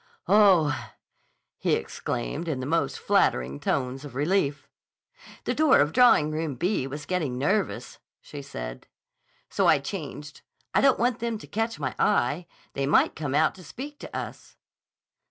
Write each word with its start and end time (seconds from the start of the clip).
"Oh!" 0.27 0.91
he 1.59 1.73
exclaimed 1.75 2.47
in 2.47 2.59
the 2.59 2.65
most 2.65 2.97
flattering 2.97 3.59
tones 3.59 4.03
of 4.03 4.15
relief. 4.15 4.67
"The 5.43 5.53
door 5.53 5.79
of 5.79 5.93
Drawing 5.93 6.31
Room 6.31 6.55
B 6.55 6.87
was 6.87 7.05
getting 7.05 7.37
nervous," 7.37 7.99
she 8.19 8.41
said. 8.41 8.87
"So 9.51 9.67
I 9.67 9.77
changed. 9.77 10.41
I 10.73 10.81
don't 10.81 10.97
want 10.97 11.19
them 11.19 11.37
to 11.37 11.45
catch 11.45 11.79
my 11.79 11.93
eye. 11.99 12.47
They 12.73 12.87
might 12.87 13.15
come 13.15 13.35
out 13.35 13.53
to 13.53 13.63
speak 13.63 13.99
to 13.99 14.17
us." 14.17 14.57